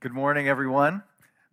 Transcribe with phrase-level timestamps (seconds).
[0.00, 1.02] Good morning, everyone.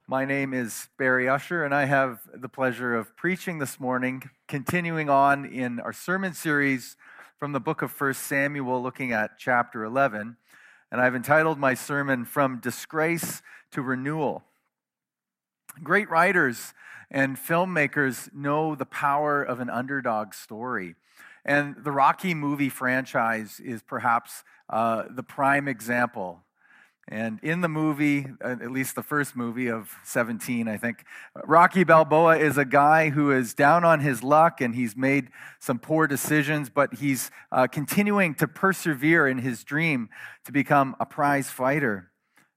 [0.05, 5.09] My name is Barry Usher, and I have the pleasure of preaching this morning, continuing
[5.09, 6.95] on in our sermon series
[7.39, 10.37] from the book of 1 Samuel, looking at chapter 11.
[10.91, 13.41] And I've entitled my sermon, From Disgrace
[13.71, 14.43] to Renewal.
[15.81, 16.75] Great writers
[17.09, 20.93] and filmmakers know the power of an underdog story.
[21.43, 26.44] And the Rocky movie franchise is perhaps uh, the prime example
[27.07, 31.05] and in the movie, uh, at least the first movie of 17, I think,
[31.43, 35.77] Rocky Balboa is a guy who is down on his luck and he's made some
[35.77, 40.09] poor decisions, but he's uh, continuing to persevere in his dream
[40.45, 42.09] to become a prize fighter.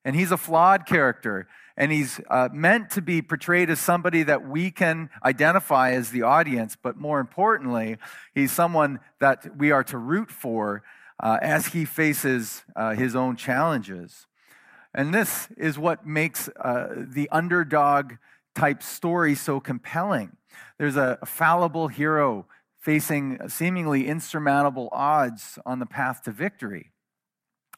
[0.02, 4.48] And he's a flawed character, and he's uh, meant to be portrayed as somebody that
[4.48, 7.98] we can identify as the audience, but more importantly,
[8.34, 10.82] he's someone that we are to root for
[11.20, 14.27] uh, as he faces uh, his own challenges.
[14.98, 18.15] And this is what makes uh, the underdog
[18.57, 20.37] type story so compelling.
[20.77, 22.46] There's a, fallible hero
[22.80, 26.90] facing seemingly insurmountable odds on the path to victory.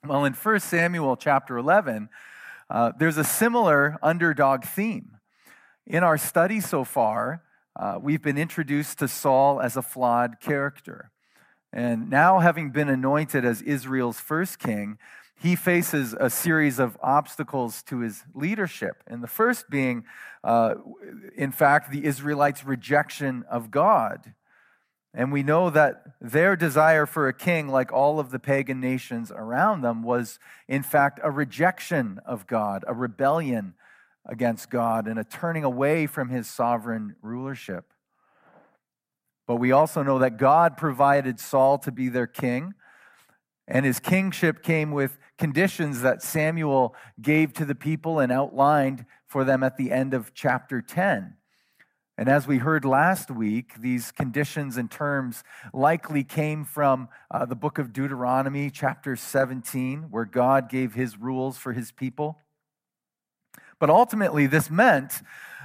[0.02, 2.08] Well, in 1 Samuel chapter 11,
[2.70, 5.18] uh, there's a similar underdog theme.
[5.86, 7.42] In our study so far,
[7.78, 11.10] uh, we've been introduced to Saul as a flawed character.
[11.70, 14.96] And now, having been anointed as Israel's first king,
[15.40, 19.02] he faces a series of obstacles to his leadership.
[19.06, 20.04] And the first being,
[20.44, 20.74] uh,
[21.34, 24.34] in fact, the Israelites' rejection of God.
[25.14, 29.32] And we know that their desire for a king, like all of the pagan nations
[29.34, 33.74] around them, was in fact a rejection of God, a rebellion
[34.26, 37.94] against God, and a turning away from his sovereign rulership.
[39.46, 42.74] But we also know that God provided Saul to be their king
[43.70, 49.44] and his kingship came with conditions that Samuel gave to the people and outlined for
[49.44, 51.36] them at the end of chapter 10.
[52.18, 57.54] And as we heard last week, these conditions and terms likely came from uh, the
[57.54, 62.38] book of Deuteronomy, chapter 17, where God gave his rules for his people.
[63.78, 65.22] But ultimately, this meant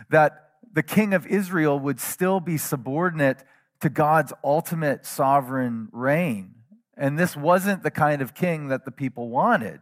[0.09, 3.43] that the king of Israel would still be subordinate
[3.81, 6.54] to God's ultimate sovereign reign.
[6.97, 9.81] And this wasn't the kind of king that the people wanted.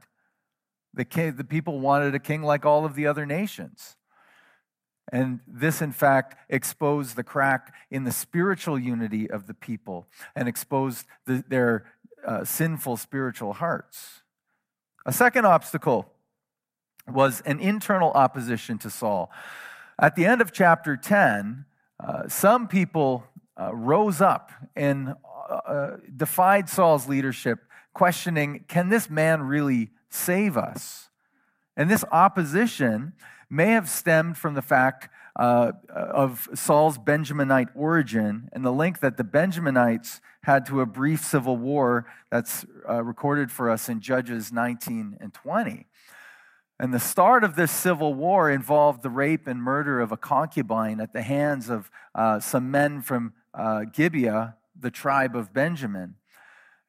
[0.93, 3.97] The, king, the people wanted a king like all of the other nations.
[5.11, 10.47] And this, in fact, exposed the crack in the spiritual unity of the people and
[10.47, 11.85] exposed the, their
[12.25, 14.21] uh, sinful spiritual hearts.
[15.05, 16.11] A second obstacle
[17.07, 19.29] was an internal opposition to Saul.
[19.99, 21.65] At the end of chapter 10,
[21.99, 23.25] uh, some people
[23.59, 25.15] uh, rose up and
[25.65, 27.59] uh, defied Saul's leadership,
[27.93, 31.09] questioning, can this man really save us?
[31.75, 33.13] And this opposition
[33.49, 39.17] may have stemmed from the fact uh, of Saul's Benjaminite origin and the link that
[39.17, 44.51] the Benjaminites had to a brief civil war that's uh, recorded for us in Judges
[44.51, 45.87] 19 and 20.
[46.79, 50.99] And the start of this civil war involved the rape and murder of a concubine
[50.99, 56.15] at the hands of uh, some men from uh, Gibeah the tribe of Benjamin.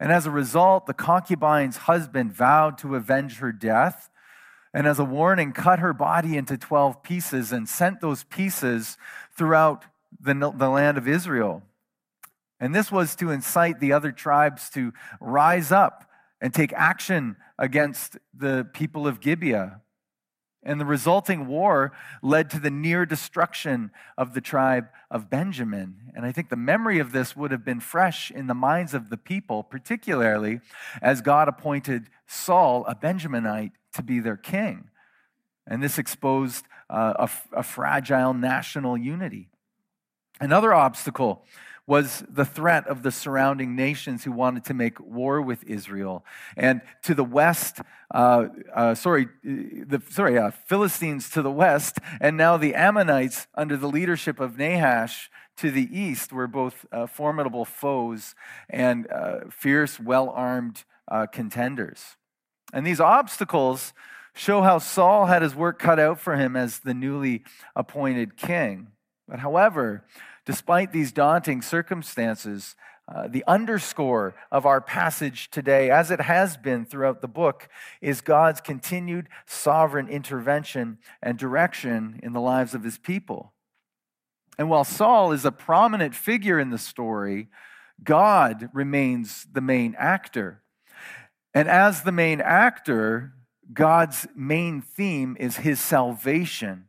[0.00, 4.10] And as a result, the concubine's husband vowed to avenge her death.
[4.72, 8.98] And as a warning, cut her body into 12 pieces and sent those pieces
[9.36, 9.84] throughout
[10.20, 11.62] the, the land of Israel.
[12.60, 18.18] And this was to incite the other tribes to rise up and take action against
[18.36, 19.80] the people of Gibeah.
[20.64, 21.92] And the resulting war
[22.22, 26.12] led to the near destruction of the tribe of Benjamin.
[26.14, 29.10] And I think the memory of this would have been fresh in the minds of
[29.10, 30.60] the people, particularly
[31.02, 34.88] as God appointed Saul, a Benjaminite, to be their king.
[35.66, 39.48] And this exposed uh, a, a fragile national unity.
[40.40, 41.44] Another obstacle
[41.86, 46.24] was the threat of the surrounding nations who wanted to make war with Israel.
[46.56, 47.80] And to the west,
[48.12, 53.76] uh, uh, sorry, the sorry, uh, Philistines to the west, and now the Ammonites under
[53.76, 58.34] the leadership of Nahash to the east were both uh, formidable foes
[58.70, 62.16] and uh, fierce, well armed uh, contenders.
[62.72, 63.92] And these obstacles
[64.34, 67.44] show how Saul had his work cut out for him as the newly
[67.76, 68.88] appointed king.
[69.28, 70.04] But however,
[70.46, 72.76] Despite these daunting circumstances,
[73.06, 77.68] uh, the underscore of our passage today, as it has been throughout the book,
[78.00, 83.52] is God's continued sovereign intervention and direction in the lives of his people.
[84.58, 87.48] And while Saul is a prominent figure in the story,
[88.02, 90.62] God remains the main actor.
[91.52, 93.34] And as the main actor,
[93.72, 96.88] God's main theme is his salvation.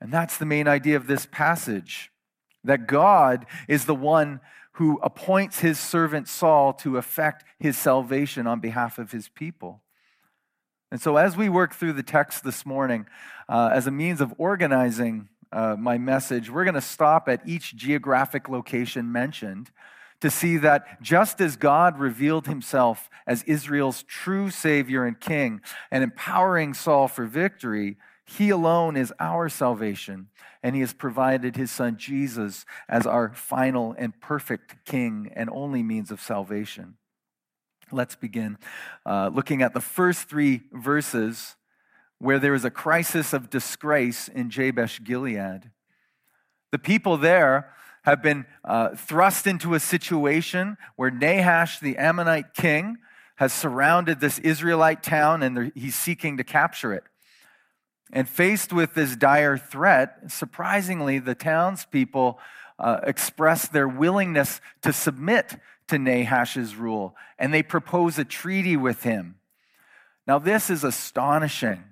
[0.00, 2.11] And that's the main idea of this passage
[2.64, 4.40] that God is the one
[4.72, 9.82] who appoints his servant Saul to effect his salvation on behalf of his people.
[10.90, 13.06] And so, as we work through the text this morning,
[13.48, 17.74] uh, as a means of organizing uh, my message, we're going to stop at each
[17.76, 19.70] geographic location mentioned
[20.20, 25.60] to see that just as God revealed himself as Israel's true Savior and King
[25.90, 30.28] and empowering Saul for victory, he alone is our salvation,
[30.62, 35.82] and he has provided his son Jesus as our final and perfect King and only
[35.82, 36.94] means of salvation.
[37.90, 38.58] Let's begin
[39.04, 41.56] uh, looking at the first three verses
[42.18, 45.70] where there is a crisis of disgrace in Jabesh Gilead.
[46.70, 47.74] The people there
[48.04, 52.96] have been uh, thrust into a situation where Nahash, the Ammonite king,
[53.36, 57.04] has surrounded this Israelite town and he's seeking to capture it.
[58.12, 62.38] And faced with this dire threat, surprisingly, the townspeople
[62.78, 65.56] uh, express their willingness to submit
[65.88, 69.36] to Nahash's rule, and they propose a treaty with him.
[70.26, 71.84] Now, this is astonishing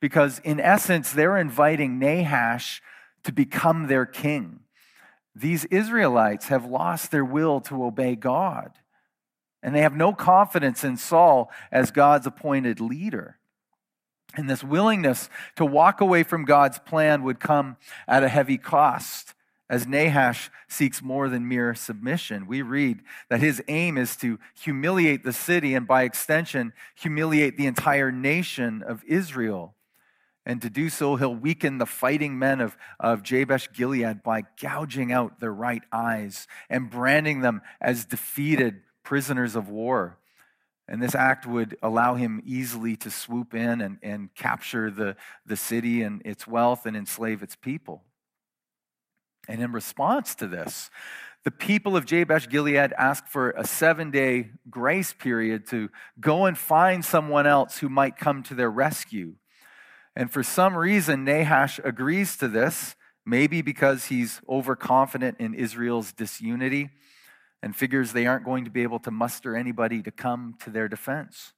[0.00, 2.82] because, in essence, they're inviting Nahash
[3.24, 4.60] to become their king.
[5.34, 8.72] These Israelites have lost their will to obey God,
[9.62, 13.38] and they have no confidence in Saul as God's appointed leader.
[14.36, 19.34] And this willingness to walk away from God's plan would come at a heavy cost
[19.68, 22.46] as Nahash seeks more than mere submission.
[22.46, 27.66] We read that his aim is to humiliate the city and, by extension, humiliate the
[27.66, 29.74] entire nation of Israel.
[30.44, 35.10] And to do so, he'll weaken the fighting men of, of Jabesh Gilead by gouging
[35.10, 40.18] out their right eyes and branding them as defeated prisoners of war.
[40.88, 45.56] And this act would allow him easily to swoop in and, and capture the, the
[45.56, 48.04] city and its wealth and enslave its people.
[49.48, 50.90] And in response to this,
[51.44, 55.90] the people of Jabesh Gilead asked for a seven day grace period to
[56.20, 59.34] go and find someone else who might come to their rescue.
[60.14, 66.90] And for some reason, Nahash agrees to this, maybe because he's overconfident in Israel's disunity
[67.66, 70.86] and figures they aren't going to be able to muster anybody to come to their
[70.86, 71.52] defense.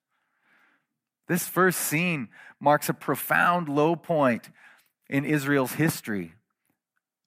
[1.28, 4.48] This first scene marks a profound low point
[5.10, 6.32] in Israel's history.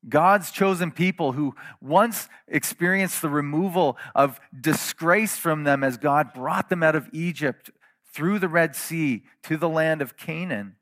[0.10, 6.70] God's chosen people who once experienced the removal of disgrace from them as God brought
[6.70, 7.70] them out of Egypt
[8.12, 10.76] through the Red Sea to the land of Canaan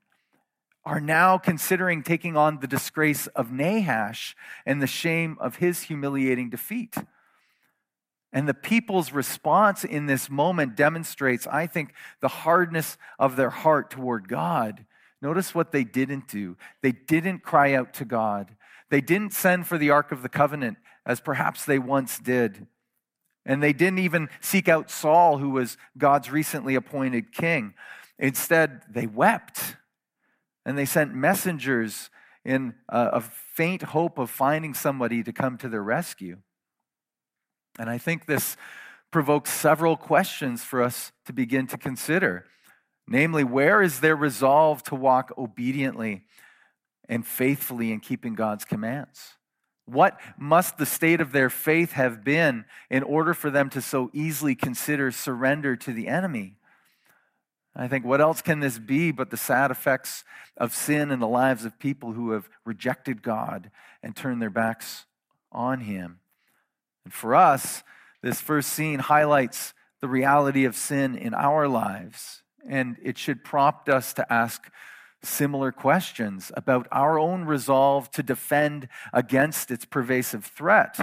[0.85, 6.49] are now considering taking on the disgrace of Nahash and the shame of his humiliating
[6.49, 6.95] defeat.
[8.31, 13.89] And the people's response in this moment demonstrates, I think, the hardness of their heart
[13.89, 14.85] toward God.
[15.21, 16.55] Notice what they didn't do.
[16.81, 18.55] They didn't cry out to God.
[18.89, 22.67] They didn't send for the Ark of the Covenant as perhaps they once did.
[23.45, 27.73] And they didn't even seek out Saul, who was God's recently appointed king.
[28.19, 29.75] Instead, they wept
[30.65, 32.09] and they sent messengers
[32.45, 36.37] in uh, a, faint hope of finding somebody to come to their rescue.
[37.79, 38.57] And I think this
[39.09, 42.45] provokes several questions for us to begin to consider.
[43.07, 46.25] Namely, where is their resolve to walk obediently
[47.07, 49.35] and faithfully in keeping God's commands?
[49.85, 54.11] What must the state of their faith have been in order for them to so
[54.13, 56.57] easily consider surrender to the enemy?
[57.75, 60.23] I think, what else can this be but the sad effects
[60.57, 63.71] of sin in the lives of people who have rejected God
[64.03, 65.05] and turned their backs
[65.51, 66.18] on Him?
[67.09, 67.81] And for us,
[68.21, 73.89] this first scene highlights the reality of sin in our lives, and it should prompt
[73.89, 74.69] us to ask
[75.23, 80.99] similar questions about our own resolve to defend against its pervasive threat.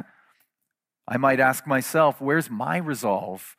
[1.09, 3.57] I might ask myself, where's my resolve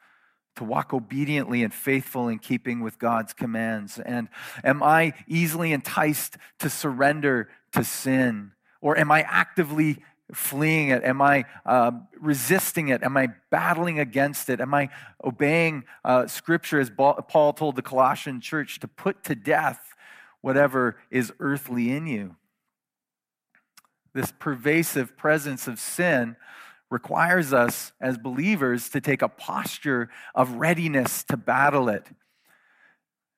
[0.56, 4.00] to walk obediently and faithful in keeping with God's commands?
[4.00, 4.30] And
[4.64, 8.54] am I easily enticed to surrender to sin?
[8.80, 10.02] Or am I actively
[10.34, 11.04] fleeing it?
[11.04, 13.04] Am I uh, resisting it?
[13.04, 14.60] Am I battling against it?
[14.60, 14.90] Am I
[15.24, 19.88] obeying uh, Scripture as Paul told the Colossian church to put to death
[20.42, 22.36] whatever is earthly in you.
[24.14, 26.36] This pervasive presence of sin
[26.90, 32.08] requires us as believers to take a posture of readiness to battle it.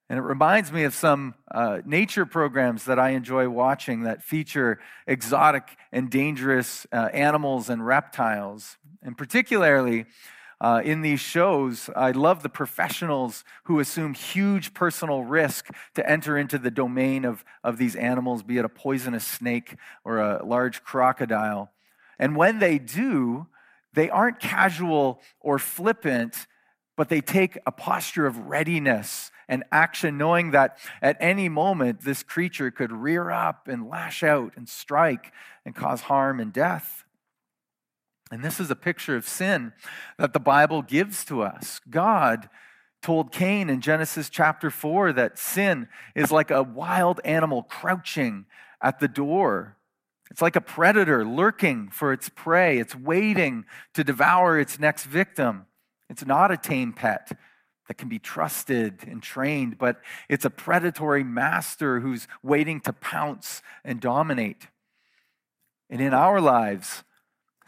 [0.09, 4.79] And it reminds me of some uh, nature programs that I enjoy watching that feature
[5.05, 8.77] exotic and dangerous uh, animals and reptiles.
[9.03, 10.07] And particularly,
[10.59, 16.37] uh, in these shows, I love the professionals who assume huge personal risk to enter
[16.39, 20.83] into the domain of, of these animals, be it a poisonous snake or a large
[20.83, 21.71] crocodile.
[22.17, 23.47] And when they do,
[23.93, 26.47] they aren't casual or flippant,
[26.97, 32.23] but they take a posture of readiness and action, knowing that at any moment this
[32.23, 35.33] creature could rear up and lash out and strike
[35.65, 37.03] and cause harm and death.
[38.31, 39.73] And this is a picture of sin
[40.19, 41.81] that the Bible gives to us.
[41.89, 42.47] God
[43.01, 48.45] told Cain in Genesis chapter 4 that sin is like a wild animal crouching
[48.81, 49.77] at the door.
[50.29, 52.77] It's like a predator lurking for its prey.
[52.77, 53.65] It's waiting
[53.95, 55.65] to devour its next victim.
[56.07, 57.31] It's not a tame pet
[57.89, 63.61] that can be trusted and trained, but it's a predatory master who's waiting to pounce
[63.83, 64.67] and dominate.
[65.89, 67.03] And in our lives,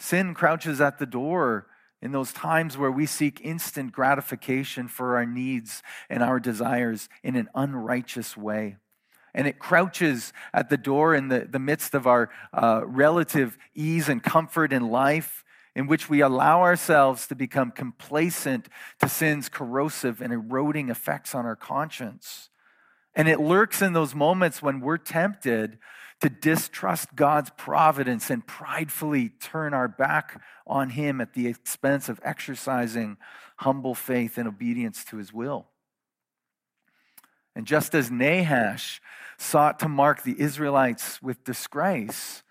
[0.02, 1.68] Sin crouches at the door
[2.02, 7.36] in those times where we seek instant gratification for our needs and our desires in
[7.36, 8.78] an unrighteous way.
[9.36, 14.10] And it crouches at the door in the, the midst of our uh, relative ease
[14.10, 18.68] and comfort in life, in which we allow ourselves to become complacent
[19.00, 22.50] to sin's corrosive and eroding effects on our conscience.
[23.16, 25.78] And it lurks in those moments when we're tempted
[26.22, 32.20] to distrust God's providence and pridefully turn our back on Him at the expense of
[32.24, 33.18] exercising
[33.58, 35.68] humble faith and obedience to His will.
[37.56, 39.02] And just as Nahash
[39.38, 42.44] sought to mark the Israelites with disgrace,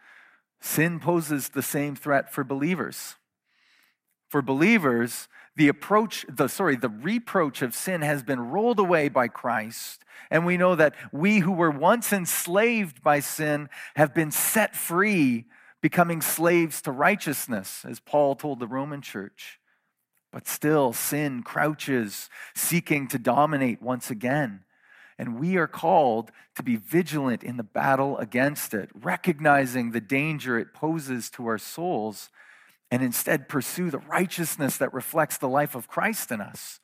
[0.61, 3.17] sin poses the same threat for believers.
[4.29, 9.29] For believers, the approach, the sorry, the reproach of sin has been rolled away by
[9.29, 10.05] Christ.
[10.31, 15.47] And we know that we who were once enslaved by sin have been set free,
[15.81, 19.59] becoming slaves to righteousness, as Paul told the Roman church.
[20.33, 24.61] But still, sin crouches, seeking to dominate once again.
[25.21, 30.59] And we are called to be vigilant in the battle against it, recognizing the danger
[30.59, 32.31] it poses to our souls
[32.91, 36.81] and instead pursue the righteousness that reflects the life of Christ in us.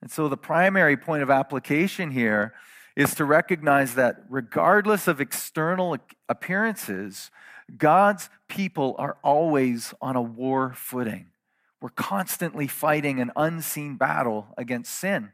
[0.00, 2.52] And so, the primary point of application here
[2.96, 5.96] is to recognize that regardless of external
[6.28, 7.30] appearances,
[7.78, 11.26] God's people are always on a war footing.
[11.80, 15.30] We're constantly fighting an unseen battle against sin.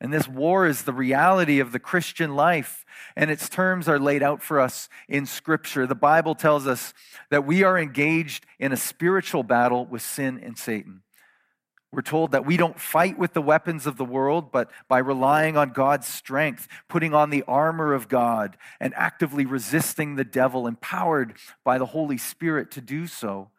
[0.00, 2.84] And this war is the reality of the Christian life,
[3.16, 5.86] and its terms are laid out for us in Scripture.
[5.86, 6.94] The Bible tells us
[7.30, 11.02] that we are engaged in a spiritual battle with sin and Satan.
[11.90, 15.56] We're told that we don't fight with the weapons of the world, but by relying
[15.56, 21.34] on God's strength, putting on the armor of God, and actively resisting the devil, empowered
[21.64, 23.50] by the Holy Spirit to do so.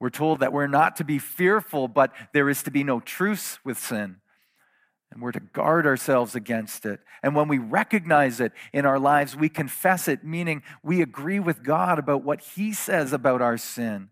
[0.00, 3.58] We're told that we're not to be fearful, but there is to be no truce
[3.64, 4.16] with sin
[5.14, 6.98] and we're to guard ourselves against it.
[7.22, 11.62] And when we recognize it in our lives, we confess it, meaning we agree with
[11.62, 14.10] God about what He says about our sin.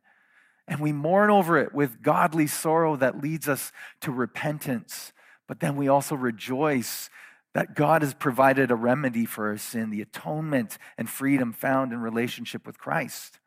[0.69, 5.13] And we mourn over it with godly sorrow that leads us to repentance.
[5.49, 7.11] But then we also rejoice
[7.53, 12.01] that God has provided a remedy for our sin, the atonement and freedom found in
[12.01, 13.41] relationship with Christ.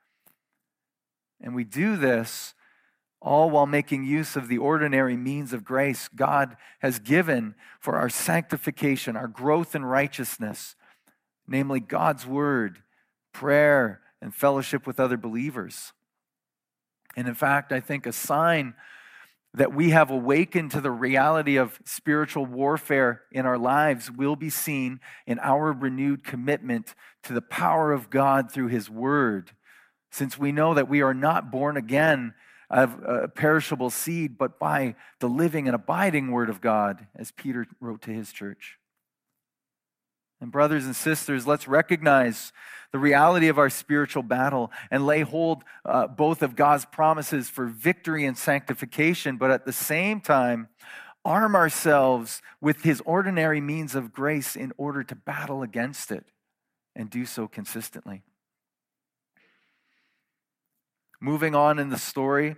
[1.41, 2.53] And we do this
[3.25, 8.07] all while making use of the ordinary means of grace God has given for our
[8.07, 10.75] sanctification, our growth in righteousness,
[11.47, 12.83] namely God's word,
[13.33, 15.91] prayer, and fellowship with other believers.
[17.15, 18.75] And in fact, I think a sign
[19.55, 24.49] that we have awakened to the reality of spiritual warfare in our lives will be
[24.51, 29.51] seen in our renewed commitment to the power of God through His Word.
[30.11, 32.35] Since we know that we are not born again
[32.69, 37.65] of a perishable seed, but by the living and abiding word of God, as Peter
[37.79, 38.77] wrote to his church.
[40.41, 42.51] And, brothers and sisters, let's recognize
[42.91, 47.65] the reality of our spiritual battle and lay hold uh, both of God's promises for
[47.65, 50.67] victory and sanctification, but at the same time,
[51.23, 56.25] arm ourselves with his ordinary means of grace in order to battle against it
[56.95, 58.23] and do so consistently.
[61.21, 62.55] Moving on in the story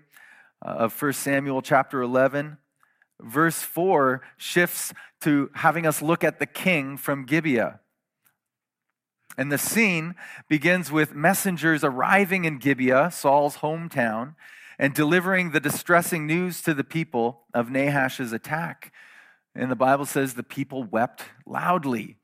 [0.66, 2.58] uh, of 1 Samuel chapter 11,
[3.22, 7.80] verse 4 shifts to having us look at the king from Gibeah.
[9.38, 10.16] And the scene
[10.50, 14.34] begins with messengers arriving in Gibeah, Saul's hometown,
[14.80, 18.92] and delivering the distressing news to the people of Nahash's attack.
[19.54, 22.18] And the Bible says the people wept loudly.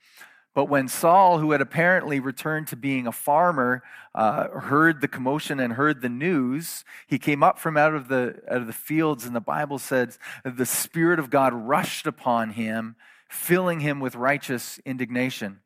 [0.54, 3.82] But when Saul, who had apparently returned to being a farmer,
[4.14, 8.40] uh, heard the commotion and heard the news, he came up from out of, the,
[8.48, 12.96] out of the fields, and the Bible says the Spirit of God rushed upon him,
[13.28, 15.60] filling him with righteous indignation.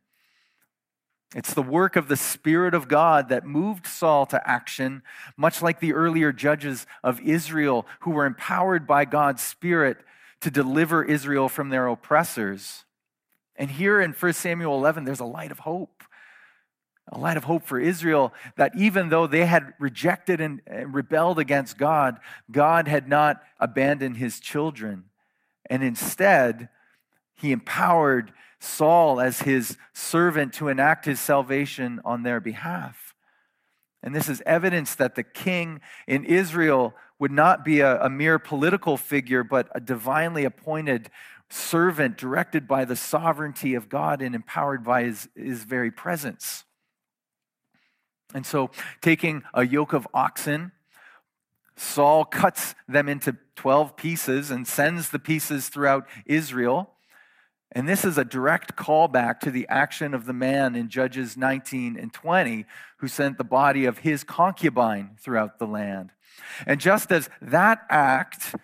[1.35, 5.03] It's the work of the Spirit of God that moved Saul to action,
[5.35, 9.97] much like the earlier judges of Israel who were empowered by God's Spirit
[10.39, 12.85] to deliver Israel from their oppressors.
[13.57, 16.03] And here in 1 Samuel 11, there's a light of hope.
[17.09, 20.61] A light of hope for Israel that even though they had rejected and
[20.93, 22.19] rebelled against God,
[22.51, 25.05] God had not abandoned his children.
[25.69, 26.69] And instead,
[27.33, 33.15] he empowered Saul as his servant to enact his salvation on their behalf.
[34.03, 38.37] And this is evidence that the king in Israel would not be a, a, mere
[38.37, 41.09] political figure, but a divinely appointed
[41.49, 46.65] servant directed by the sovereignty of God and empowered by his, his very presence.
[48.33, 50.73] And so, taking a yoke of oxen,
[51.77, 56.91] Saul cuts them into 12 pieces and sends the pieces throughout Israel.
[57.71, 61.97] And this is a direct callback to the action of the man in Judges 19
[61.97, 62.65] and 20
[62.97, 66.11] who sent the body of his concubine throughout the land.
[66.65, 68.55] And just as that act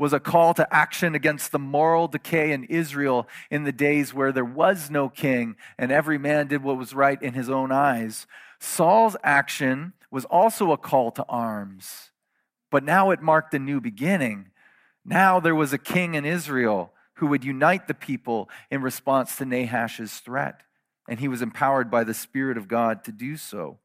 [0.00, 4.32] was a call to action against the moral decay in Israel in the days where
[4.32, 8.26] there was no king and every man did what was right in his own eyes.
[8.58, 12.12] Saul's action was also a call to arms,
[12.70, 14.46] but now it marked a new beginning.
[15.04, 19.44] Now there was a king in Israel who would unite the people in response to
[19.44, 20.62] Nahash's threat,
[21.10, 23.78] and he was empowered by the Spirit of God to do so.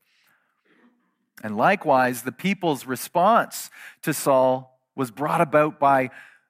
[1.44, 3.70] And likewise, the people's response
[4.04, 6.10] to Saul was brought about by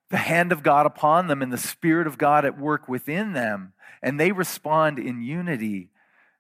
[0.10, 3.74] the hand of God upon them and the Spirit of God at work within them.
[4.02, 5.90] And they respond in unity,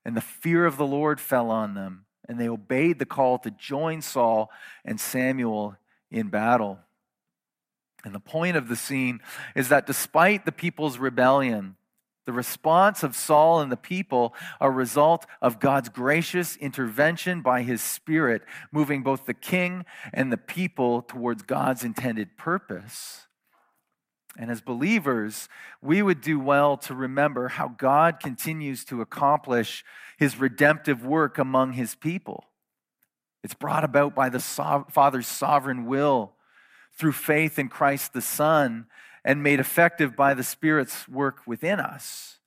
[0.03, 3.51] and the fear of the Lord fell on them, and they obeyed the call to
[3.51, 4.51] join Saul
[4.83, 5.77] and Samuel
[6.11, 6.79] in battle.
[8.03, 9.19] And the point of the scene
[9.55, 11.75] is that despite the people's rebellion,
[12.25, 17.61] the response of Saul and the people are a result of God's gracious intervention by
[17.61, 23.27] his spirit, moving both the king and the people towards God's intended purpose.
[24.37, 25.47] And as believers,
[25.81, 29.85] we would do well to remember how God continues to accomplish
[30.17, 32.45] his redemptive work among his people.
[33.43, 36.33] It's brought about by the Father's sovereign will
[36.97, 38.87] through faith in Christ the Son
[39.25, 42.37] and made effective by the Spirit's work within us.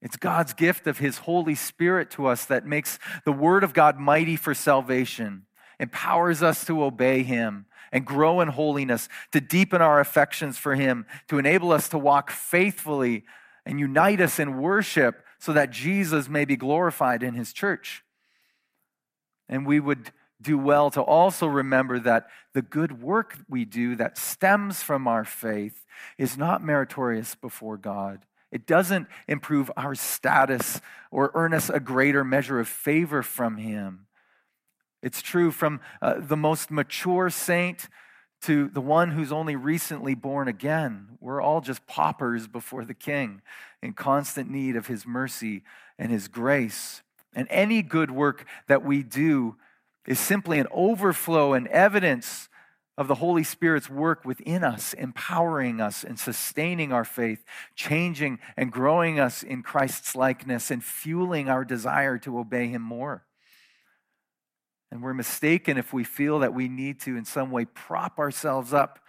[0.00, 3.98] It's God's gift of His Holy Spirit to us that makes the Word of God
[3.98, 5.46] mighty for salvation,
[5.80, 11.04] empowers us to obey Him and grow in holiness, to deepen our affections for Him,
[11.28, 13.24] to enable us to walk faithfully
[13.66, 18.04] and unite us in worship so that Jesus may be glorified in His church.
[19.48, 24.18] And we would do well to also remember that the good work we do that
[24.18, 25.84] stems from our faith
[26.18, 28.26] is not meritorious before God.
[28.50, 34.06] It doesn't improve our status or earn us a greater measure of favor from Him.
[35.02, 37.88] It's true from uh, the most mature saint
[38.42, 41.18] to the one who's only recently born again.
[41.20, 43.42] We're all just paupers before the King
[43.82, 45.62] in constant need of His mercy
[45.98, 47.02] and His grace.
[47.34, 49.56] And any good work that we do
[50.06, 52.48] is simply an overflow and evidence
[52.96, 58.70] of the Holy Spirit's work within us, empowering us and sustaining our faith, changing and
[58.70, 63.24] growing us in Christ's likeness, and fueling our desire to obey Him more.
[64.92, 68.72] And we're mistaken if we feel that we need to, in some way, prop ourselves
[68.72, 69.00] up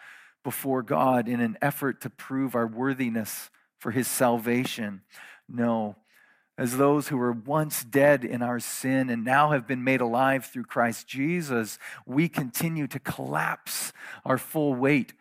[0.44, 5.02] before God in an effort to prove our worthiness for His salvation.
[5.48, 5.96] No,
[6.58, 10.46] as those who were once dead in our sin and now have been made alive
[10.46, 13.92] through Christ Jesus, we continue to collapse
[14.24, 15.14] our full weight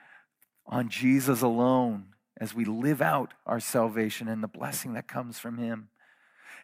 [0.66, 2.06] on Jesus alone
[2.40, 5.88] as we live out our salvation and the blessing that comes from Him.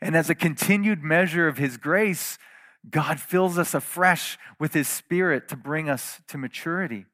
[0.01, 2.39] And as a continued measure of His grace,
[2.89, 7.07] God fills us afresh with His Spirit to bring us to maturity.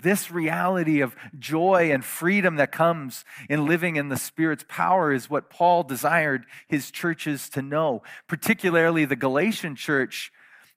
[0.00, 5.30] This reality of joy and freedom that comes in living in the Spirit's power is
[5.30, 10.32] what Paul desired his churches to know, particularly the Galatian church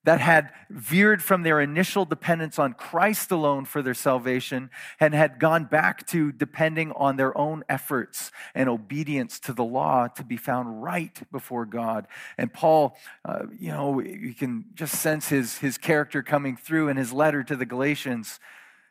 [0.07, 4.69] that had veered from their initial dependence on Christ alone for their salvation
[5.01, 10.07] and had gone back to depending on their own efforts and obedience to the law
[10.07, 12.07] to be found right before God.
[12.37, 16.95] And Paul, uh, you know, you can just sense his, his character coming through in
[16.95, 18.39] his letter to the Galatians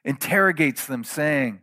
[0.06, 1.60] interrogates them, saying,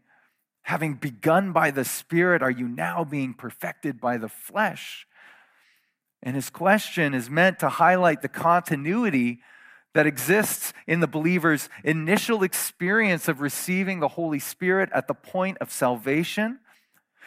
[0.63, 5.07] Having begun by the Spirit, are you now being perfected by the flesh?
[6.21, 9.41] And his question is meant to highlight the continuity
[9.93, 15.57] that exists in the believer's initial experience of receiving the Holy Spirit at the point
[15.59, 16.59] of salvation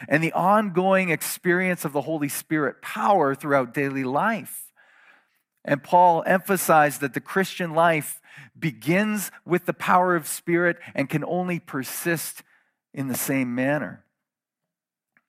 [0.08, 4.65] and the ongoing experience of the Holy Spirit power throughout daily life.
[5.66, 8.22] And Paul emphasized that the Christian life
[8.58, 12.44] begins with the power of Spirit and can only persist
[12.94, 14.04] in the same manner.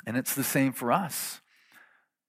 [0.05, 1.41] And it's the same for us.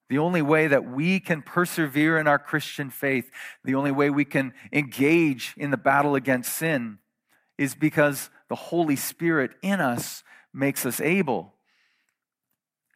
[0.09, 3.31] The only way that we can persevere in our Christian faith,
[3.63, 6.99] the only way we can engage in the battle against sin,
[7.59, 11.53] is because the Holy Spirit in us makes us able.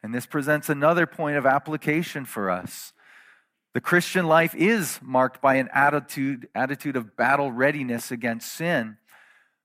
[0.01, 2.93] And this presents another point of application for us.
[3.73, 8.97] The Christian life is marked by an attitude, attitude of battle readiness against sin,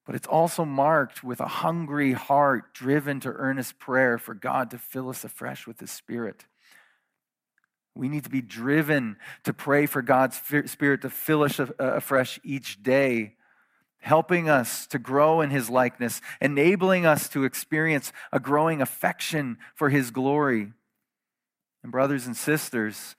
[0.07, 4.79] but it's also marked with a hungry heart driven to earnest prayer for God to
[4.79, 6.47] fill us afresh with His Spirit.
[7.95, 12.41] We need to be driven to pray for God's Spirit to fill us uh, afresh
[12.43, 13.35] each day,
[13.99, 19.91] helping us to grow in His likeness, enabling us to experience a growing affection for
[19.91, 20.73] His glory.
[21.83, 23.15] And, brothers and sisters,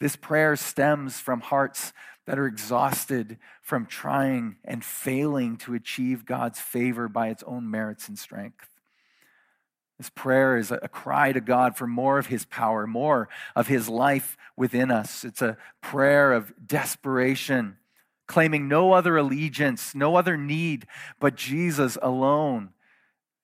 [0.00, 1.92] this prayer stems from hearts
[2.26, 8.08] that are exhausted from trying and failing to achieve God's favor by its own merits
[8.08, 8.68] and strength.
[9.98, 13.86] This prayer is a cry to God for more of His power, more of His
[13.86, 15.24] life within us.
[15.24, 17.76] It's a prayer of desperation,
[18.26, 20.86] claiming no other allegiance, no other need
[21.18, 22.70] but Jesus alone.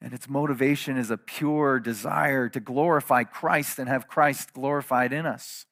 [0.00, 5.26] And its motivation is a pure desire to glorify Christ and have Christ glorified in
[5.26, 5.66] us.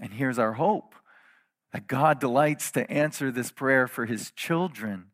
[0.00, 0.94] And here's our hope
[1.72, 5.10] that God delights to answer this prayer for His children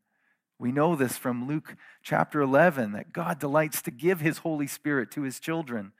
[0.58, 5.10] we know this from Luke chapter 11 that God delights to give his Holy Spirit
[5.12, 5.92] to his children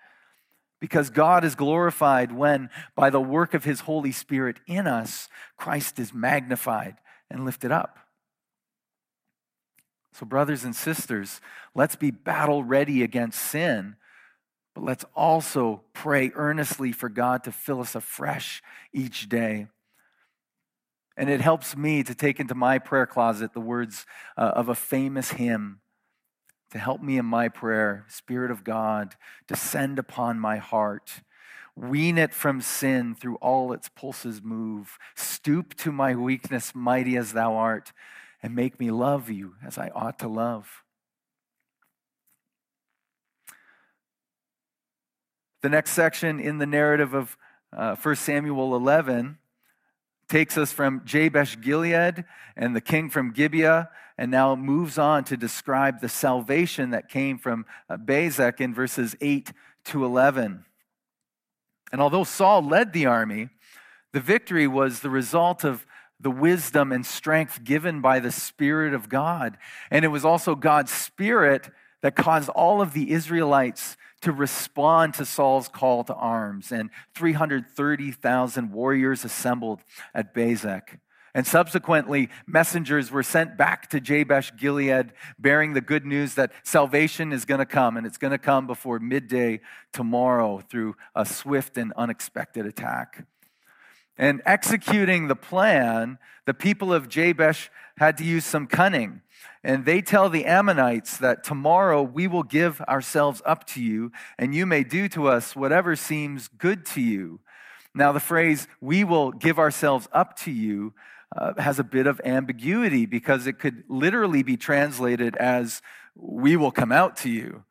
[0.81, 5.99] because God is glorified when, by the work of his Holy Spirit in us, Christ
[5.99, 6.97] is magnified
[7.31, 7.99] and lifted up.
[10.13, 11.43] So, brothers and sisters,
[11.75, 13.97] let's be battle ready against sin,
[14.77, 18.63] but let's also pray earnestly for God to fill us afresh
[18.93, 19.69] each day.
[21.17, 24.05] And it helps me to take into my prayer closet the words
[24.37, 25.81] uh, of a famous hymn
[26.73, 28.05] to help me in my prayer.
[28.09, 29.15] Spirit of God,
[29.47, 31.23] descend upon my heart.
[31.75, 34.99] Wean it from sin through all its pulses move.
[35.15, 37.95] Stoop to my weakness, mighty as thou art,
[38.43, 40.83] and make me love you as I ought to love.
[45.67, 47.37] The next section in the narrative of
[47.77, 49.37] uh, 1 Samuel 11
[50.29, 52.25] takes us from Jabesh Gilead
[52.57, 57.37] and the king from Gibeah, and now moves on to describe the salvation that came
[57.37, 59.51] from uh, Bezek in verses 8
[59.87, 60.65] to 11.
[61.91, 63.49] And although Saul led the army,
[64.13, 65.85] the victory was the result of
[66.21, 69.59] the wisdom and strength given by the Spirit of God.
[69.91, 71.71] And it was also God's Spirit
[72.03, 78.73] that caused all of the Israelites to respond to Saul's call to arms, and 330,000
[78.73, 79.83] warriors assembled
[80.15, 80.99] at Bezek.
[81.35, 87.31] And subsequently, messengers were sent back to Jabesh Gilead bearing the good news that salvation
[87.31, 89.61] is going to come, and it's going to come before midday
[89.93, 93.27] tomorrow through a swift and unexpected attack.
[94.19, 99.23] And executing the plan, the people of Jabesh had to use some cunning.
[99.63, 104.55] And they tell the Ammonites that tomorrow we will give ourselves up to you, and
[104.55, 107.41] you may do to us whatever seems good to you.
[107.95, 110.95] Now, the phrase, we will give ourselves up to you,
[111.37, 115.83] uh, has a bit of ambiguity because it could literally be translated as,
[116.15, 117.65] we will come out to you.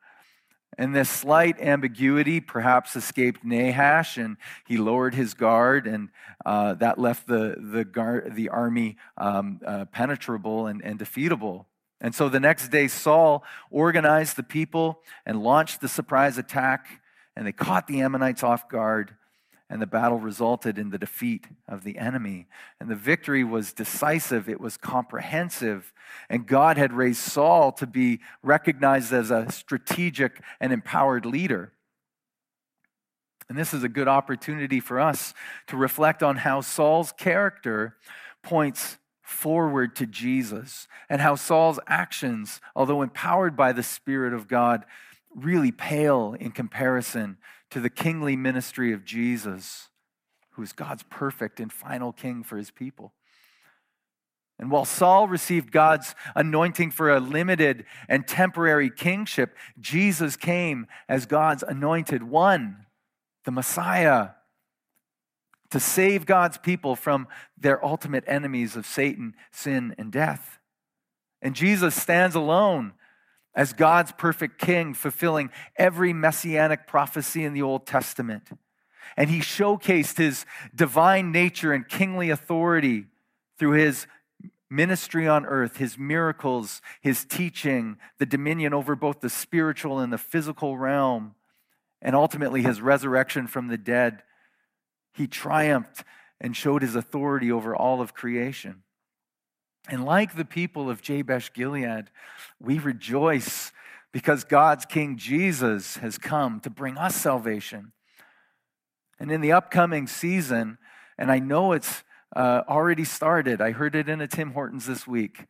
[0.78, 4.36] And this slight ambiguity perhaps escaped Nahash, and
[4.66, 6.10] he lowered his guard, and
[6.44, 11.64] uh, that left the, the, guard, the army um, uh, penetrable and, and defeatable.
[12.00, 17.00] And so the next day, Saul organized the people and launched the surprise attack,
[17.34, 19.14] and they caught the Ammonites off guard,
[19.68, 22.46] and the battle resulted in the defeat of the enemy.
[22.80, 25.92] And the victory was decisive, it was comprehensive,
[26.28, 31.72] and God had raised Saul to be recognized as a strategic and empowered leader.
[33.48, 35.34] And this is a good opportunity for us
[35.68, 37.96] to reflect on how Saul's character
[38.42, 44.84] points forward to Jesus and how Saul's actions, although empowered by the Spirit of God,
[45.34, 47.36] really pale in comparison
[47.70, 49.88] to the kingly ministry of Jesus,
[50.52, 53.12] who is God's perfect and final king for his people.
[54.58, 61.26] And while Saul received God's anointing for a limited and temporary kingship, Jesus came as
[61.26, 62.86] God's anointed one,
[63.44, 64.30] the Messiah,
[65.70, 70.58] to save God's people from their ultimate enemies of Satan, sin, and death.
[71.42, 72.94] And Jesus stands alone
[73.56, 78.50] as God's perfect king, fulfilling every messianic prophecy in the Old Testament.
[79.16, 83.06] And he showcased his divine nature and kingly authority
[83.58, 84.06] through his
[84.68, 90.18] ministry on earth, his miracles, his teaching, the dominion over both the spiritual and the
[90.18, 91.34] physical realm,
[92.02, 94.22] and ultimately his resurrection from the dead.
[95.14, 96.04] He triumphed
[96.40, 98.82] and showed his authority over all of creation.
[99.88, 102.10] And like the people of Jabesh Gilead,
[102.60, 103.72] we rejoice
[104.12, 107.92] because God's King Jesus has come to bring us salvation.
[109.18, 110.78] And in the upcoming season,
[111.18, 112.02] and I know it's
[112.34, 113.60] uh, already started.
[113.60, 115.44] I heard it in a Tim Hortons this week.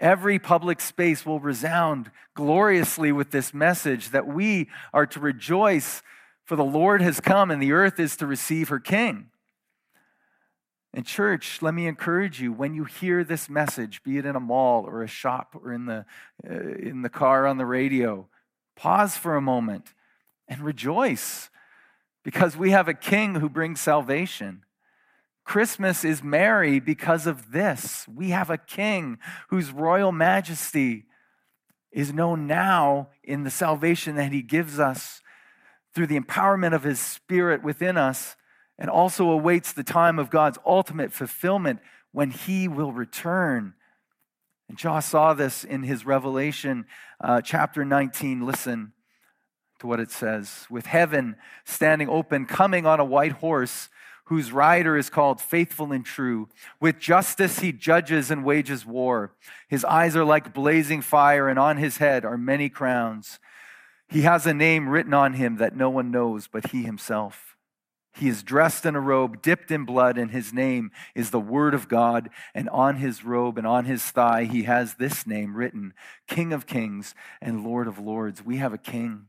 [0.00, 6.02] Every public space will resound gloriously with this message that we are to rejoice,
[6.44, 9.30] for the Lord has come and the earth is to receive her king.
[10.96, 14.40] And, church, let me encourage you when you hear this message, be it in a
[14.40, 16.06] mall or a shop or in the,
[16.48, 18.28] uh, in the car on the radio,
[18.76, 19.92] pause for a moment
[20.46, 21.50] and rejoice
[22.22, 24.62] because we have a king who brings salvation.
[25.44, 28.06] Christmas is merry because of this.
[28.06, 31.06] We have a king whose royal majesty
[31.90, 35.22] is known now in the salvation that he gives us
[35.92, 38.36] through the empowerment of his spirit within us,
[38.78, 41.80] and also awaits the time of God's ultimate fulfillment
[42.12, 43.74] when he will return.
[44.68, 46.86] And John saw this in his Revelation
[47.20, 48.46] uh, chapter 19.
[48.46, 48.92] Listen
[49.80, 53.88] to what it says With heaven standing open, coming on a white horse
[54.26, 56.48] whose rider is called faithful and true.
[56.80, 59.32] With justice he judges and wages war.
[59.68, 63.38] His eyes are like blazing fire, and on his head are many crowns.
[64.08, 67.53] He has a name written on him that no one knows but he himself.
[68.16, 71.74] He is dressed in a robe dipped in blood, and his name is the Word
[71.74, 72.30] of God.
[72.54, 75.94] And on his robe and on his thigh, he has this name written
[76.28, 78.44] King of Kings and Lord of Lords.
[78.44, 79.26] We have a king.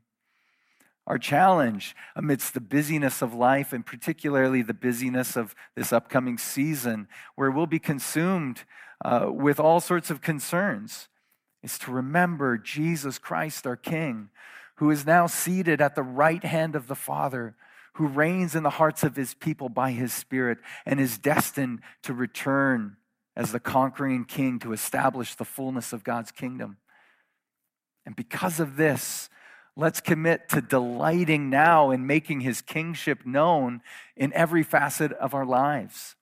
[1.08, 7.08] Our challenge amidst the busyness of life, and particularly the busyness of this upcoming season,
[7.36, 8.66] where we'll be consumed
[9.04, 11.08] uh, with all sorts of concerns,
[11.64, 14.30] is to remember Jesus Christ, our King,
[14.76, 17.56] who is now seated at the right hand of the Father,
[17.96, 22.14] who reigns in the hearts of his people by his Spirit, and is destined to
[22.14, 22.98] return
[23.36, 26.78] as the conquering King to establish the fullness of God's kingdom.
[28.06, 29.30] And because of this,
[29.78, 33.82] Let's commit to delighting now in making his kingship known
[34.16, 36.16] in every facet of our lives.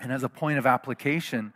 [0.00, 1.52] And as a point of application,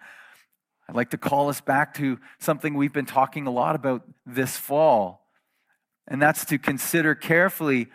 [0.87, 4.57] I'd like to call us back to something we've been talking a lot about this
[4.59, 5.27] fall,
[6.07, 7.89] and that's to consider carefully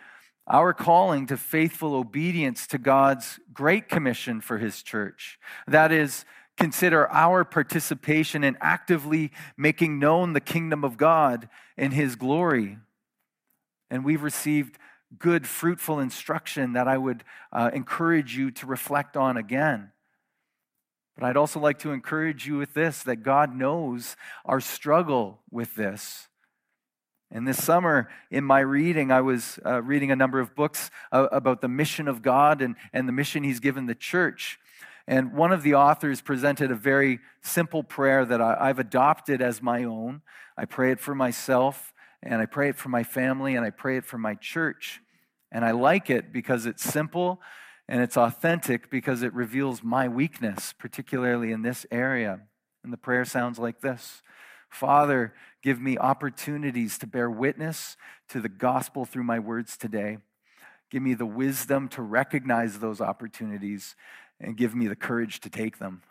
[0.46, 5.38] our calling to faithful obedience to God's great commission for his church.
[5.66, 6.24] That is,
[6.56, 12.78] consider our participation in actively making known the kingdom of God and his glory
[13.90, 14.78] and we've received
[15.18, 19.92] good, fruitful instruction that I would uh, encourage you to reflect on again.
[21.16, 25.74] But I'd also like to encourage you with this that God knows our struggle with
[25.74, 26.28] this.
[27.30, 31.26] And this summer, in my reading, I was uh, reading a number of books uh,
[31.32, 34.58] about the mission of God and, and the mission He's given the church.
[35.08, 39.60] And one of the authors presented a very simple prayer that I, I've adopted as
[39.60, 40.22] my own.
[40.56, 43.98] I pray it for myself and I pray it for my family, and I pray
[43.98, 45.00] it for my church.
[45.52, 47.40] And I like it because it's simple
[47.88, 52.40] and it's authentic because it reveals my weakness, particularly in this area.
[52.82, 54.22] And the prayer sounds like this
[54.68, 57.96] Father, give me opportunities to bear witness
[58.28, 60.18] to the gospel through my words today.
[60.90, 63.96] Give me the wisdom to recognize those opportunities
[64.40, 66.02] and give me the courage to take them.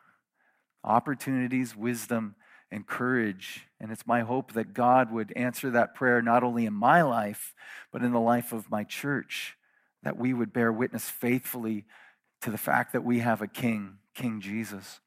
[0.84, 2.36] Opportunities, wisdom,
[2.72, 3.68] and courage.
[3.80, 7.54] And it's my hope that God would answer that prayer not only in my life,
[7.92, 9.56] but in the life of my church,
[10.04, 11.86] that we would bear witness faithfully
[12.42, 15.00] to the fact that we have a king, King Jesus.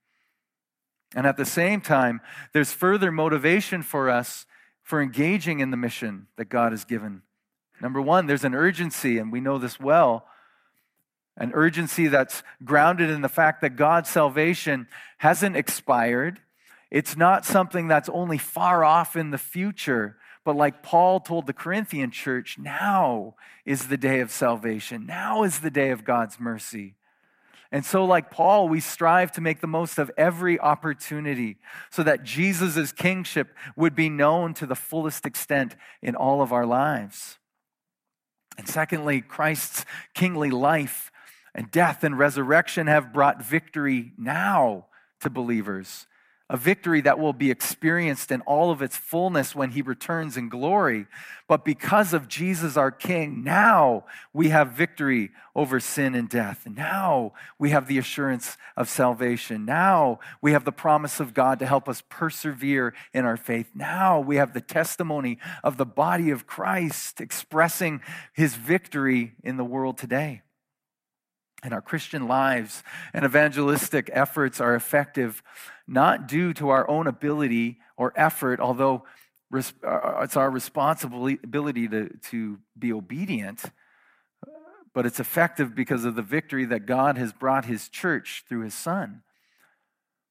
[1.14, 2.20] And at the same time,
[2.52, 4.46] there's further motivation for us
[4.82, 7.22] for engaging in the mission that God has given.
[7.80, 10.26] Number one, there's an urgency, and we know this well.
[11.36, 16.40] An urgency that's grounded in the fact that God's salvation hasn't expired.
[16.90, 21.52] It's not something that's only far off in the future, but like Paul told the
[21.52, 25.06] Corinthian church, now is the day of salvation.
[25.06, 26.94] Now is the day of God's mercy.
[27.70, 31.58] And so, like Paul, we strive to make the most of every opportunity
[31.90, 36.64] so that Jesus' kingship would be known to the fullest extent in all of our
[36.64, 37.38] lives.
[38.56, 41.12] And secondly, Christ's kingly life
[41.54, 44.86] and death and resurrection have brought victory now
[45.20, 46.07] to believers
[46.50, 50.48] a victory that will be experienced in all of its fullness when he returns in
[50.48, 51.06] glory.
[51.46, 56.66] But because of Jesus our King, now we have victory over sin and death.
[56.66, 59.66] Now we have the assurance of salvation.
[59.66, 63.70] Now we have the promise of God to help us persevere in our faith.
[63.74, 68.00] Now we have the testimony of the body of Christ expressing
[68.32, 70.42] his victory in the world today.
[71.62, 75.42] And our Christian lives and evangelistic efforts are effective
[75.86, 79.04] not due to our own ability or effort, although
[79.52, 83.62] uh, it's our responsibility to, to be obedient,
[84.94, 88.74] but it's effective because of the victory that God has brought his church through his
[88.74, 89.22] son.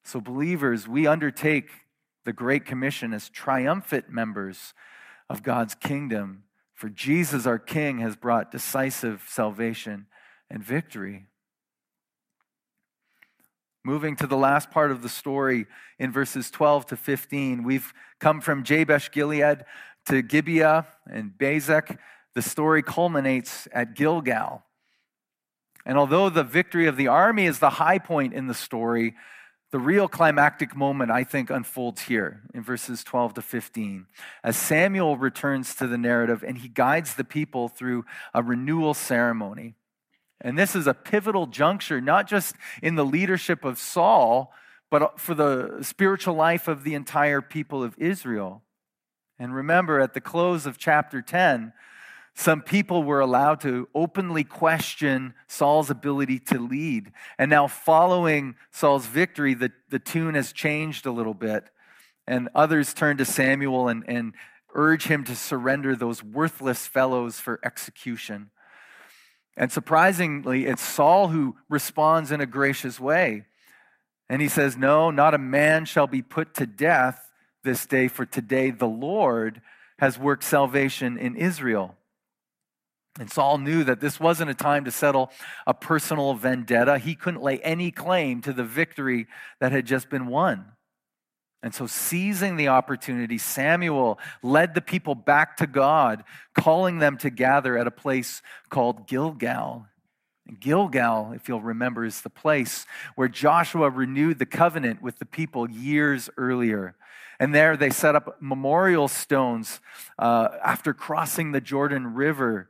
[0.04, 1.70] So, believers, we undertake
[2.24, 4.74] the Great Commission as triumphant members
[5.30, 10.06] of God's kingdom, for Jesus, our King, has brought decisive salvation
[10.50, 11.26] and victory.
[13.84, 15.66] Moving to the last part of the story
[15.98, 19.64] in verses 12 to 15, we've come from Jabesh Gilead
[20.08, 21.98] to Gibeah and Bezek.
[22.34, 24.64] The story culminates at Gilgal.
[25.86, 29.16] And although the victory of the army is the high point in the story,
[29.72, 34.06] the real climactic moment, I think, unfolds here in verses 12 to 15
[34.44, 39.76] as Samuel returns to the narrative and he guides the people through a renewal ceremony.
[40.42, 44.54] And this is a pivotal juncture, not just in the leadership of Saul,
[44.90, 48.62] but for the spiritual life of the entire people of Israel.
[49.40, 51.74] And remember, at the close of chapter 10,
[52.36, 57.12] some people were allowed to openly question Saul's ability to lead.
[57.40, 61.70] And now, following Saul's victory, the, the tune has changed a little bit.
[62.28, 64.34] And others turn to Samuel and, and
[64.76, 68.52] urge him to surrender those worthless fellows for execution.
[69.58, 73.46] And surprisingly, it's Saul who responds in a gracious way.
[74.30, 77.32] And he says, No, not a man shall be put to death
[77.64, 79.62] this day, for today the Lord
[79.98, 81.96] has worked salvation in Israel.
[83.20, 85.32] And Saul knew that this wasn't a time to settle
[85.66, 87.00] a personal vendetta.
[87.00, 89.26] He couldn't lay any claim to the victory
[89.60, 90.66] that had just been won.
[91.68, 96.24] And so, seizing the opportunity, Samuel led the people back to God,
[96.58, 99.86] calling them to gather at a place called Gilgal.
[100.62, 105.70] Gilgal, if you'll remember, is the place where Joshua renewed the covenant with the people
[105.70, 106.96] years earlier.
[107.38, 109.82] And there they set up memorial stones
[110.18, 112.70] uh, after crossing the Jordan River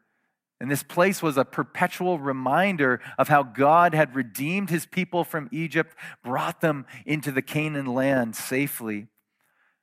[0.60, 5.50] and this place was a perpetual reminder of how God had redeemed his people from
[5.52, 9.08] Egypt, brought them into the Canaan land safely.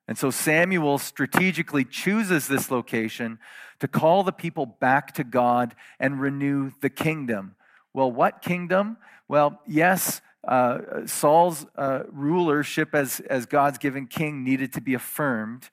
[0.08, 3.38] And so Samuel strategically chooses this location
[3.78, 7.54] to call the people back to God and renew the kingdom.
[7.92, 8.96] Well, what kingdom?
[9.28, 15.70] Well, yes, uh, Saul's uh, rulership as, as God's given king needed to be affirmed.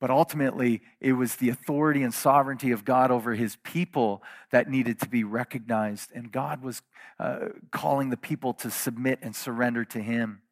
[0.00, 5.00] But ultimately, it was the authority and sovereignty of God over his people that needed
[5.00, 6.12] to be recognized.
[6.14, 6.82] And God was
[7.18, 10.42] uh, calling the people to submit and surrender to him.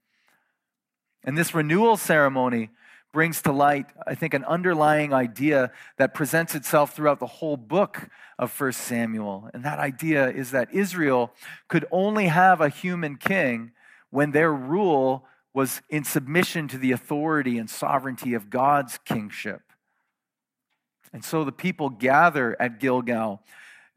[1.22, 2.70] And this renewal ceremony
[3.12, 8.08] brings to light, I think, an underlying idea that presents itself throughout the whole book
[8.38, 9.48] of 1 Samuel.
[9.54, 11.32] And that idea is that Israel
[11.68, 13.72] could only have a human king
[14.10, 15.24] when their rule
[15.56, 19.62] was in submission to the authority and sovereignty of God's kingship.
[21.14, 23.40] And so the people gather at Gilgal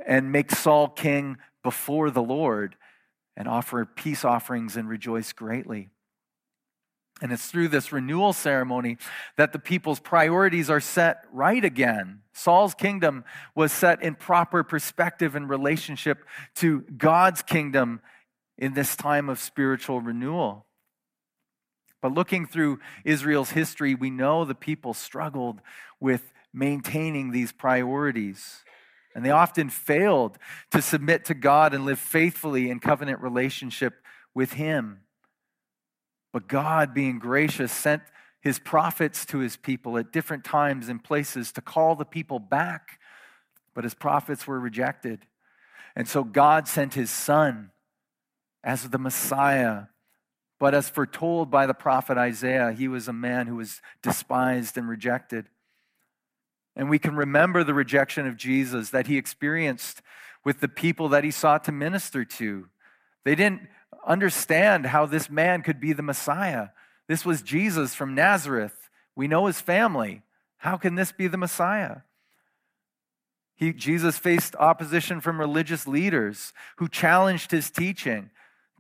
[0.08, 2.78] and make Saul king before the Lord
[3.36, 5.89] and offer peace offerings and rejoice greatly.
[7.22, 8.95] And it's through this renewal ceremony
[9.36, 12.22] that the people's priorities are set right again.
[12.32, 16.19] Saul's kingdom was set in proper perspective and relationship
[16.56, 18.00] to God's kingdom
[18.58, 20.65] in this time of spiritual renewal.
[22.02, 25.62] But looking through Israel's history, we know the people struggled
[26.00, 28.64] with maintaining these priorities.
[29.16, 30.38] And they often failed
[30.72, 33.96] to submit to God and live faithfully in covenant relationship
[34.34, 35.02] with Him.
[36.32, 38.04] But God, being gracious, sent
[38.40, 43.00] His prophets to His people at different times and places to call the people back.
[43.74, 45.26] But His prophets were rejected.
[45.95, 47.72] And so God sent His Son
[48.64, 49.86] as the Messiah
[50.60, 54.88] but as foretold by the prophet Isaiah, he was a man who was despised and
[54.88, 55.47] rejected.
[56.76, 60.01] And we can remember the rejection of Jesus that he experienced
[60.43, 62.68] with the people that he sought to minister to.
[63.26, 63.68] They didn't
[64.05, 66.70] understand how this man could be the Messiah.
[67.07, 68.89] This was Jesus from Nazareth.
[69.16, 70.24] We know his family.
[70.57, 71.97] How can this be the Messiah?
[73.55, 78.30] He, Jesus faced opposition from religious leaders who challenged his teaching,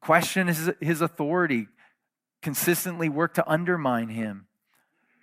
[0.01, 1.67] questioned his, his authority,
[2.41, 4.47] consistently worked to undermine him.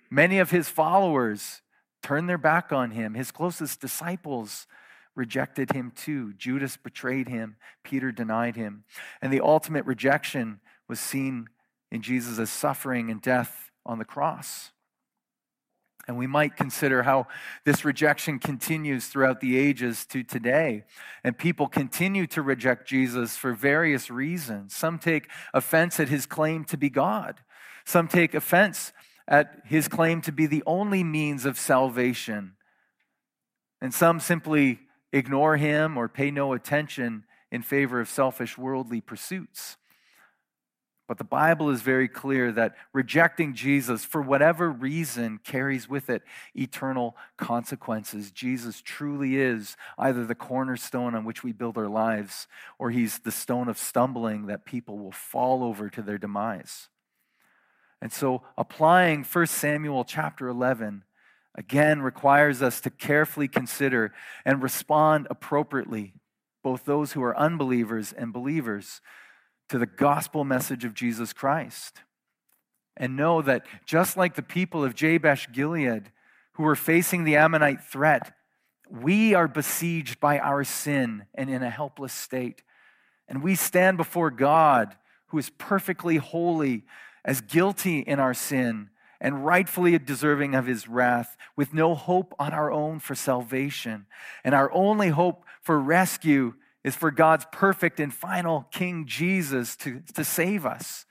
[0.09, 1.61] Many of his followers
[2.01, 3.13] turned their back on him.
[3.13, 4.67] His closest disciples
[5.15, 6.33] rejected him too.
[6.33, 8.83] Judas betrayed him, Peter denied him.
[9.21, 11.47] And the ultimate rejection was seen
[11.91, 14.71] in Jesus' suffering and death on the cross.
[16.07, 17.27] And we might consider how
[17.65, 20.85] this rejection continues throughout the ages to today.
[21.23, 24.73] And people continue to reject Jesus for various reasons.
[24.73, 27.41] Some take offense at his claim to be God,
[27.85, 28.93] some take offense
[29.27, 32.53] at his claim to be the only means of salvation.
[33.81, 34.79] And some simply
[35.11, 39.77] ignore him or pay no attention in favor of selfish worldly pursuits.
[41.07, 46.21] But the Bible is very clear that rejecting Jesus, for whatever reason, carries with it
[46.53, 48.29] eternal consequences.
[48.29, 52.47] Jesus truly is either the cornerstone on which we build our lives,
[52.77, 56.89] or he's the stone of stumbling that people will fall over to their demise.
[58.01, 61.05] And so, applying 1 Samuel chapter 11
[61.55, 66.13] again requires us to carefully consider and respond appropriately,
[66.63, 68.99] both those who are unbelievers and believers
[69.69, 72.01] to the gospel message of Jesus Christ.
[72.95, 76.11] And know that just like the people of Jabesh Gilead
[76.53, 78.33] who were facing the Ammonite threat,
[78.89, 82.63] we are besieged by our sin and in a helpless state.
[83.27, 84.95] And we stand before God,
[85.27, 86.85] who is perfectly holy,
[87.23, 88.89] as guilty in our sin
[89.19, 94.05] and rightfully deserving of his wrath, with no hope on our own for salvation.
[94.43, 96.53] And our only hope for rescue
[96.87, 101.05] is for God's perfect and final King Jesus to, to save us.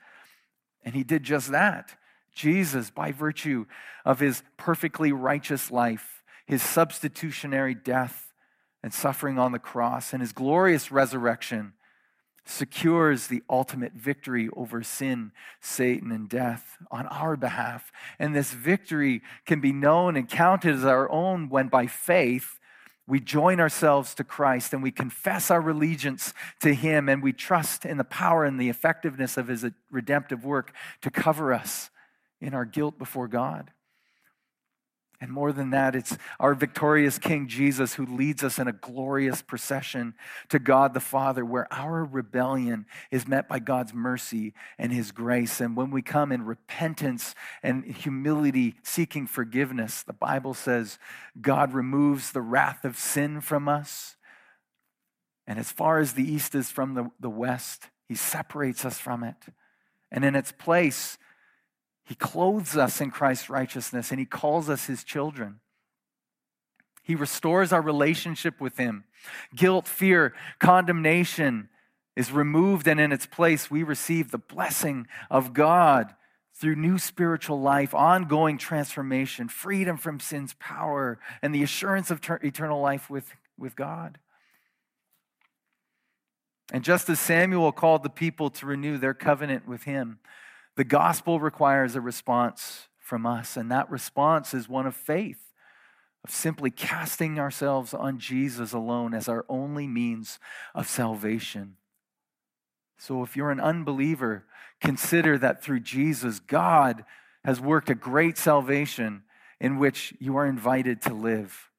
[0.83, 1.95] And he did just that.
[2.33, 3.67] Jesus, by virtue
[4.03, 8.33] of his perfectly righteous life, his substitutionary death
[8.81, 11.73] and suffering on the cross, and his glorious resurrection,
[12.43, 17.91] secures the ultimate victory over sin, Satan, and death on our behalf.
[18.17, 22.57] And this victory can be known and counted as our own when by faith
[23.07, 27.85] we join ourselves to Christ and we confess our allegiance to Him and we trust
[27.85, 31.89] in the power and the effectiveness of His redemptive work to cover us
[32.41, 33.71] in our guilt before God.
[35.19, 39.41] And more than that, it's our victorious King Jesus who leads us in a glorious
[39.41, 40.13] procession
[40.49, 45.59] to God the Father, where our rebellion is met by God's mercy and His grace.
[45.59, 50.99] And when we come in repentance and humility, seeking forgiveness, the Bible says
[51.41, 54.17] God removes the wrath of sin from us.
[55.47, 59.23] And as far as the east is from the, the west, He separates us from
[59.23, 59.47] it.
[60.11, 61.17] And in its place,
[62.07, 65.59] he clothes us in Christ's righteousness and He calls us His children.
[67.03, 69.03] He restores our relationship with Him.
[69.53, 71.67] Guilt, fear, condemnation
[72.15, 76.15] is removed, and in its place, we receive the blessing of God
[76.55, 82.39] through new spiritual life, ongoing transformation, freedom from sin's power, and the assurance of ter-
[82.41, 84.17] eternal life with, with God.
[86.71, 90.19] And just as Samuel called the people to renew their covenant with him,
[90.77, 95.51] the gospel requires a response from us, and that response is one of faith,
[96.23, 100.37] of simply casting ourselves on Jesus alone as our only means
[100.75, 101.77] of salvation.
[102.99, 104.45] So if you're an unbeliever,
[104.79, 107.05] consider that through Jesus, God
[107.43, 109.23] has worked a great salvation
[109.59, 111.71] in which you are invited to live.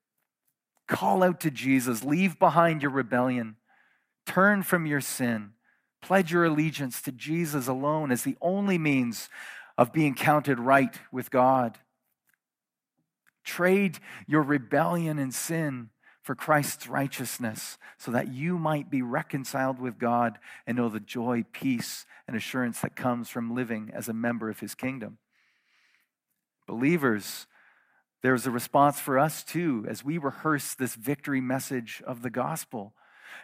[0.89, 3.57] Call out to Jesus, leave behind your rebellion,
[4.27, 5.53] turn from your sin
[6.01, 9.29] Pledge your allegiance to Jesus alone as the only means
[9.77, 11.79] of being counted right with God.
[13.45, 15.91] Trade your rebellion and sin
[16.23, 21.45] for Christ's righteousness so that you might be reconciled with God and know the joy,
[21.53, 25.17] peace, and assurance that comes from living as a member of his kingdom.
[26.67, 27.47] Believers,
[28.23, 32.93] there's a response for us too as we rehearse this victory message of the gospel.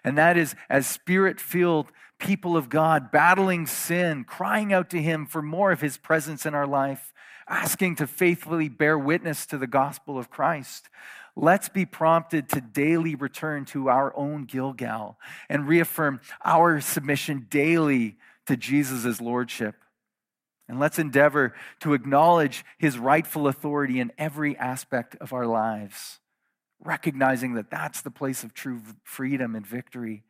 [0.02, 5.26] And that is as spirit filled people of God, battling sin, crying out to Him
[5.26, 7.12] for more of His presence in our life,
[7.48, 10.88] asking to faithfully bear witness to the gospel of Christ.
[11.36, 15.18] Let's be prompted to daily return to our own Gilgal
[15.48, 18.16] and reaffirm our submission daily
[18.46, 19.74] to Jesus' lordship.
[20.68, 26.20] And let's endeavor to acknowledge his rightful authority in every aspect of our lives
[26.84, 30.22] recognizing that that's the place of true freedom and victory.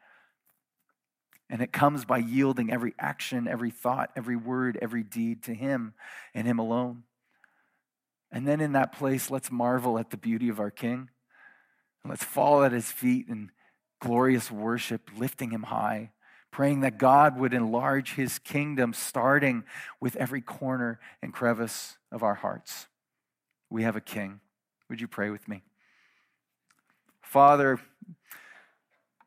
[1.51, 5.95] And it comes by yielding every action, every thought, every word, every deed to Him
[6.33, 7.03] and Him alone.
[8.33, 11.11] And then in that place, let's marvel at the beauty of our King.
[12.07, 13.51] Let's fall at His feet in
[14.01, 16.11] glorious worship, lifting Him high,
[16.51, 19.65] praying that God would enlarge His kingdom, starting
[20.01, 22.87] with every corner and crevice of our hearts.
[23.71, 24.41] We have a King.
[24.89, 25.63] Would you pray with me?
[27.35, 27.81] Father,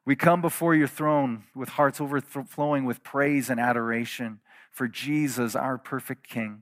[0.05, 4.39] we come before your throne with hearts overflowing with praise and adoration
[4.71, 6.61] for Jesus, our perfect King.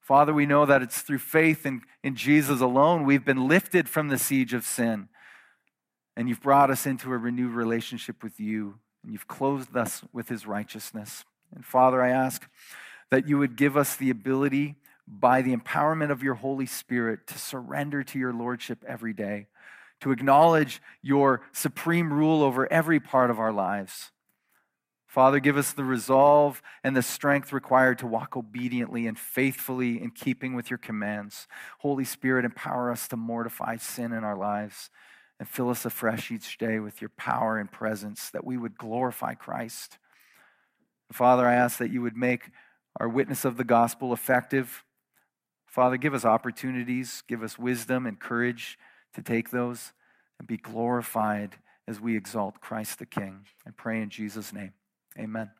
[0.00, 4.06] Father, we know that it's through faith in, in Jesus alone we've been lifted from
[4.06, 5.08] the siege of sin.
[6.16, 10.28] And you've brought us into a renewed relationship with you, and you've clothed us with
[10.28, 11.24] his righteousness.
[11.52, 12.48] And Father, I ask
[13.10, 14.76] that you would give us the ability,
[15.08, 19.48] by the empowerment of your Holy Spirit, to surrender to your Lordship every day
[20.04, 24.10] to acknowledge your supreme rule over every part of our lives.
[25.06, 30.10] Father, give us the resolve and the strength required to walk obediently and faithfully in
[30.10, 31.48] keeping with your commands.
[31.78, 34.90] Holy Spirit, empower us to mortify sin in our lives
[35.40, 39.32] and fill us afresh each day with your power and presence that we would glorify
[39.32, 39.96] Christ.
[41.12, 42.50] Father, I ask that you would make
[43.00, 44.84] our witness of the gospel effective.
[45.66, 48.76] Father, give us opportunities, give us wisdom and courage
[49.14, 49.92] to take those
[50.38, 51.56] and be glorified
[51.86, 53.46] as we exalt Christ the King.
[53.66, 54.72] I pray in Jesus' name.
[55.18, 55.50] Amen.